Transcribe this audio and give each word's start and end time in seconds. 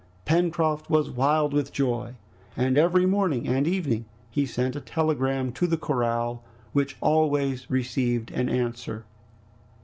Pencroft 0.25 0.89
was 0.89 1.11
wild 1.11 1.53
with 1.53 1.71
joy, 1.71 2.15
and 2.57 2.75
every 2.75 3.05
morning 3.05 3.47
and 3.47 3.67
evening 3.67 4.05
he 4.31 4.47
sent 4.47 4.75
a 4.75 4.81
telegram 4.81 5.51
to 5.51 5.67
the 5.67 5.77
corral, 5.77 6.41
which 6.73 6.97
always 7.01 7.69
received 7.69 8.31
an 8.31 8.49
answer. 8.49 9.05